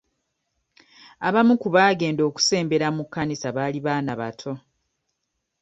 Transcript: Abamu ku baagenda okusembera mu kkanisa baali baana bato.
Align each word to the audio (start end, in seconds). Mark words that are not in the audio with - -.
Abamu 1.27 1.53
ku 1.61 1.67
baagenda 1.75 2.21
okusembera 2.29 2.87
mu 2.95 3.03
kkanisa 3.05 3.47
baali 3.57 3.79
baana 3.85 4.11
bato. 4.21 4.53